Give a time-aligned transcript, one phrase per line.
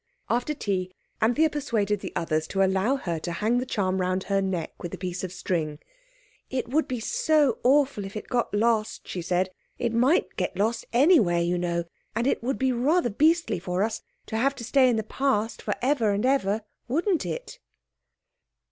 [0.31, 4.41] After tea Anthea persuaded the others to allow her to hang the charm round her
[4.41, 5.77] neck with a piece of string.
[6.49, 10.85] "It would be so awful if it got lost," she said: "it might get lost
[10.91, 11.83] anywhere, you know,
[12.15, 15.61] and it would be rather beastly for us to have to stay in the Past
[15.61, 17.59] for ever and ever, wouldn't it?"